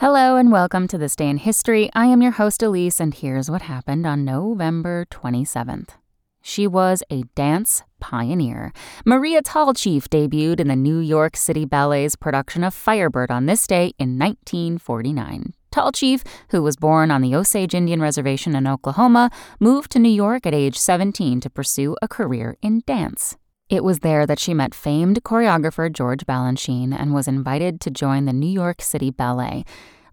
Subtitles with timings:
[0.00, 1.90] Hello and welcome to This Day in History.
[1.94, 5.90] I am your host, Elise, and here's what happened on November 27th.
[6.40, 8.72] She was a dance pioneer.
[9.04, 13.92] Maria Tallchief debuted in the New York City Ballet's production of Firebird on this day
[13.98, 15.52] in 1949.
[15.70, 20.46] Tallchief, who was born on the Osage Indian Reservation in Oklahoma, moved to New York
[20.46, 23.36] at age 17 to pursue a career in dance.
[23.70, 28.24] It was there that she met famed choreographer George Balanchine and was invited to join
[28.24, 29.64] the New York City Ballet.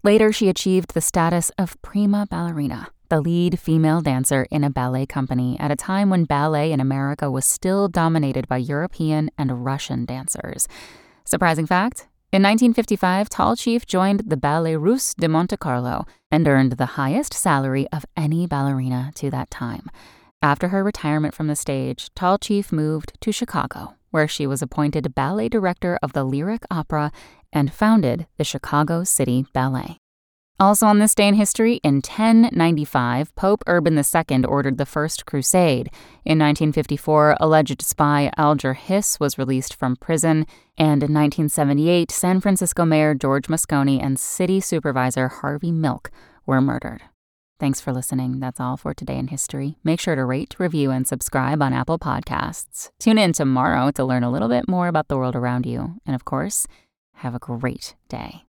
[0.04, 5.06] Later, she achieved the status of prima ballerina, the lead female dancer in a ballet
[5.06, 10.04] company at a time when ballet in America was still dominated by European and Russian
[10.04, 10.68] dancers.
[11.24, 12.06] Surprising fact?
[12.30, 17.88] In 1955, Tallchief joined the Ballet Russe de Monte Carlo and earned the highest salary
[17.90, 19.90] of any ballerina to that time.
[20.40, 25.48] After her retirement from the stage, Tallchief moved to Chicago, where she was appointed ballet
[25.48, 27.10] director of the Lyric Opera
[27.52, 29.98] and founded the Chicago City Ballet.
[30.60, 35.88] Also on this day in history, in 1095, Pope Urban II ordered the First Crusade.
[36.24, 42.84] In 1954, alleged spy Alger Hiss was released from prison, and in 1978, San Francisco
[42.84, 46.10] Mayor George Moscone and City Supervisor Harvey Milk
[46.44, 47.02] were murdered.
[47.60, 48.38] Thanks for listening.
[48.38, 49.78] That's all for today in history.
[49.82, 52.90] Make sure to rate, review, and subscribe on Apple Podcasts.
[53.00, 55.96] Tune in tomorrow to learn a little bit more about the world around you.
[56.06, 56.68] And of course,
[57.14, 58.44] have a great day.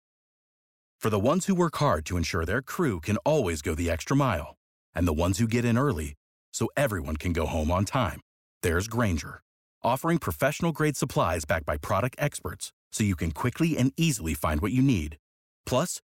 [1.00, 4.18] For the ones who work hard to ensure their crew can always go the extra
[4.18, 4.58] mile,
[4.94, 6.16] and the ones who get in early
[6.52, 8.20] so everyone can go home on time,
[8.62, 9.42] there's Grainger,
[9.84, 14.60] offering professional grade supplies backed by product experts so you can quickly and easily find
[14.60, 15.16] what you need.
[15.66, 16.02] Plus,